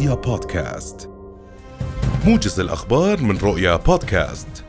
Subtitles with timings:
[0.00, 1.10] رؤيا بودكاست.
[2.26, 4.64] موجز الأخبار من رؤيا بودكاست.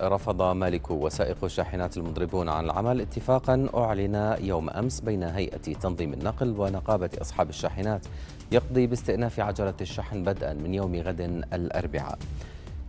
[0.00, 6.54] رفض مالك وسائق الشاحنات المضربون عن العمل اتفاقا أعلن يوم أمس بين هيئة تنظيم النقل
[6.58, 8.06] ونقابة أصحاب الشاحنات
[8.52, 11.20] يقضي باستئناف عجلة الشحن بدءا من يوم غد
[11.52, 12.18] الأربعاء.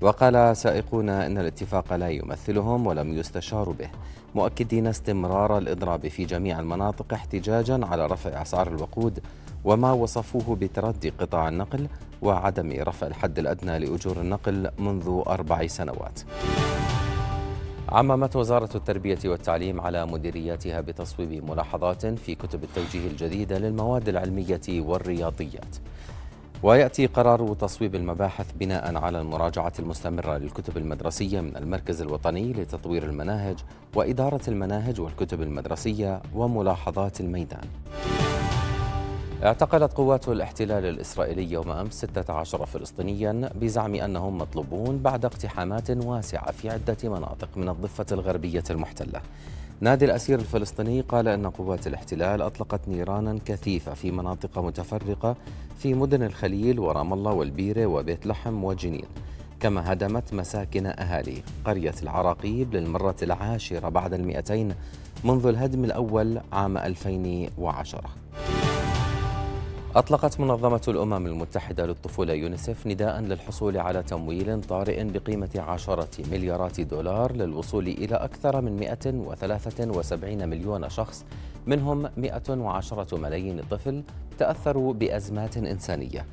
[0.02, 3.89] وقال سائقون إن الاتفاق لا يمثلهم ولم يستشاروا به
[4.36, 9.20] مؤكدين استمرار الإضراب في جميع المناطق احتجاجا على رفع أسعار الوقود
[9.65, 11.87] وما وصفوه بتردي قطاع النقل
[12.21, 16.20] وعدم رفع الحد الأدنى لأجور النقل منذ أربع سنوات.
[17.89, 25.75] عممت وزارة التربية والتعليم على مديرياتها بتصويب ملاحظات في كتب التوجيه الجديدة للمواد العلمية والرياضيات.
[26.64, 33.58] ويأتي قرار تصويب المباحث بناء على المراجعة المستمرة للكتب المدرسية من المركز الوطني لتطوير المناهج
[33.95, 37.67] وإدارة المناهج والكتب المدرسية وملاحظات الميدان.
[39.44, 46.70] اعتقلت قوات الاحتلال الإسرائيلي يوم أمس 16 فلسطينيا بزعم أنهم مطلوبون بعد اقتحامات واسعة في
[46.70, 49.22] عدة مناطق من الضفة الغربية المحتلة
[49.81, 55.36] نادي الأسير الفلسطيني قال أن قوات الاحتلال أطلقت نيرانا كثيفة في مناطق متفرقة
[55.80, 59.06] في مدن الخليل ورام الله والبيرة وبيت لحم وجنين
[59.59, 64.73] كما هدمت مساكن أهالي قرية العراقيب للمرة العاشرة بعد المئتين
[65.23, 68.09] منذ الهدم الأول عام 2010
[69.96, 77.32] أطلقت منظمة الأمم المتحدة للطفولة يونيسف نداء للحصول على تمويل طارئ بقيمة عشرة مليارات دولار
[77.32, 81.26] للوصول إلى أكثر من 173 مليون شخص
[81.66, 84.04] منهم 110 ملايين طفل
[84.38, 86.26] تأثروا بأزمات إنسانية.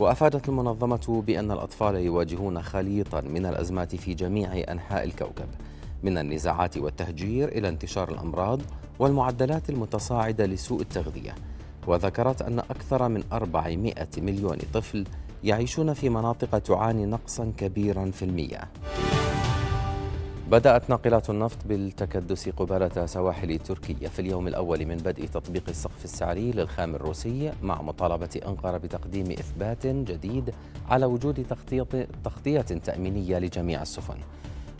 [0.00, 5.48] وأفادت المنظمة بأن الأطفال يواجهون خليطا من الأزمات في جميع أنحاء الكوكب
[6.02, 8.60] من النزاعات والتهجير إلى انتشار الأمراض
[8.98, 11.34] والمعدلات المتصاعدة لسوء التغذية.
[11.86, 15.04] وذكرت أن أكثر من 400 مليون طفل
[15.44, 18.68] يعيشون في مناطق تعاني نقصا كبيرا في المياه.
[20.50, 26.50] بدأت ناقلات النفط بالتكدس قبالة سواحل تركيا في اليوم الأول من بدء تطبيق السقف السعري
[26.52, 30.54] للخام الروسي مع مطالبة أنقرة بتقديم إثبات جديد
[30.88, 34.16] على وجود تغطية, تغطية تأمينية لجميع السفن.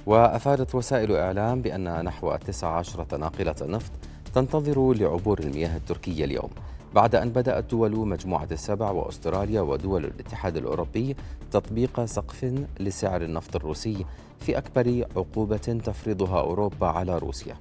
[0.07, 3.93] وأفادت وسائل إعلام بأن نحو 19 ناقلة نفط
[4.35, 6.51] تنتظر لعبور المياه التركية اليوم.
[6.95, 11.17] بعد أن بدأت دول مجموعة السبع وأستراليا ودول الاتحاد الأوروبي
[11.53, 14.05] تطبيق سقف لسعر النفط الروسي
[14.41, 17.57] في أكبر عقوبة تفرضها أوروبا على روسيا.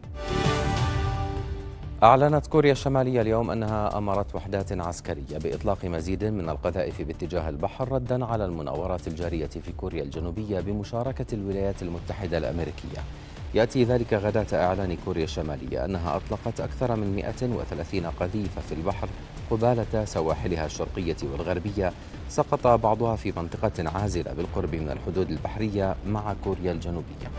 [2.03, 8.25] أعلنت كوريا الشمالية اليوم أنها أمرت وحدات عسكرية بإطلاق مزيد من القذائف باتجاه البحر ردا
[8.25, 12.99] على المناورات الجارية في كوريا الجنوبية بمشاركة الولايات المتحدة الأمريكية.
[13.53, 19.09] يأتي ذلك غداة إعلان كوريا الشمالية أنها أطلقت أكثر من 130 قذيفة في البحر
[19.51, 21.93] قبالة سواحلها الشرقية والغربية.
[22.29, 27.29] سقط بعضها في منطقة عازلة بالقرب من الحدود البحرية مع كوريا الجنوبية.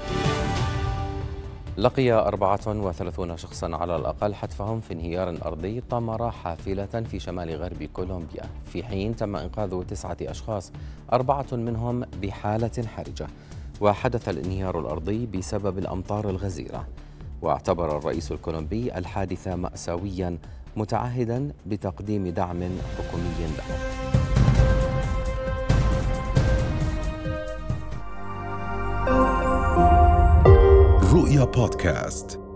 [1.79, 8.43] لقي 34 شخصا على الأقل حتفهم في انهيار أرضي طمر حافلة في شمال غرب كولومبيا.
[8.73, 10.73] في حين تم إنقاذ تسعة أشخاص
[11.13, 13.27] أربعة منهم بحالة حرجة.
[13.81, 16.87] وحدث الانهيار الأرضي بسبب الأمطار الغزيرة
[17.43, 20.39] واعتبر الرئيس الكولومبي الحادث ماساويا
[20.77, 22.63] متعهدا بتقديم دعم
[22.99, 23.65] حكومي له
[31.13, 32.50] رؤيا بودكاست.